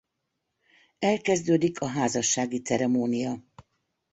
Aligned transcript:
Elkezdődik 0.99 1.81
a 1.81 1.87
házassági 1.87 2.61
ceremónia. 2.61 3.43